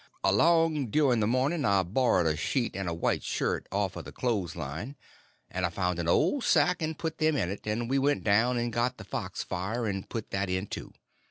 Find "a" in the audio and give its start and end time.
2.25-2.35, 2.89-2.93